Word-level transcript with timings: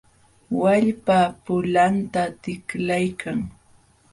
Wallpa 0.59 1.17
pulanta 1.45 2.21
tiklaykan. 2.41 3.39